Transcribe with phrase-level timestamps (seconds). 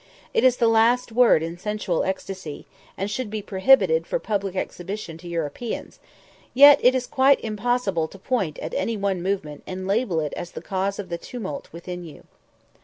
[0.33, 2.65] It is the last word in sensual ecstasy,
[2.97, 5.99] and should be prohibited for public exhibition to Europeans,
[6.55, 10.53] yet it is quite impossible to point at any one movement and label it as
[10.53, 12.23] the cause of the tumult within you.